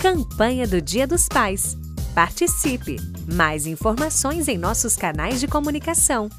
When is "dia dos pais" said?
0.80-1.76